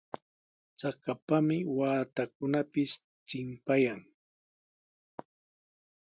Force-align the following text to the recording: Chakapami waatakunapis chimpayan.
Chakapami 0.79 1.57
waatakunapis 1.77 2.91
chimpayan. 3.27 4.01